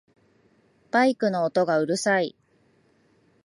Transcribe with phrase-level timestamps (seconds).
[0.89, 2.35] バイクの音がうるさい